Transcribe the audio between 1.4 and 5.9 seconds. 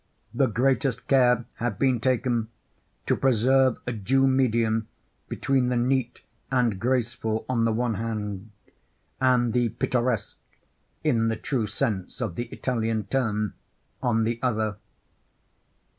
had been taken to preserve a due medium between the